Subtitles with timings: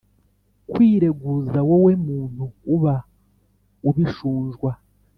[0.71, 2.43] kwireguza wowe muntu
[2.75, 2.95] uba
[3.89, 4.71] ubishunjwa